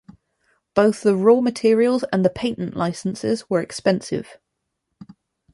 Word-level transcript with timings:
Both 0.73 1.03
the 1.03 1.15
raw 1.15 1.41
materials 1.41 2.03
and 2.11 2.25
the 2.25 2.31
patent 2.31 2.75
licenses 2.75 3.47
were 3.51 3.61
expensive. 3.61 4.39